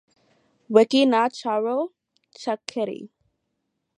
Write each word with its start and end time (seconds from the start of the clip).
W'eka 0.73 1.01
na 1.11 1.21
choro 1.37 1.77
cheketi. 2.39 3.01